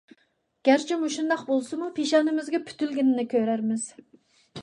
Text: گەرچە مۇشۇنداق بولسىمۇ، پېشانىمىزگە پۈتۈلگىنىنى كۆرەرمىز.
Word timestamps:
گەرچە 0.67 0.95
مۇشۇنداق 1.01 1.43
بولسىمۇ، 1.49 1.91
پېشانىمىزگە 1.99 2.61
پۈتۈلگىنىنى 2.69 3.27
كۆرەرمىز. 3.35 3.85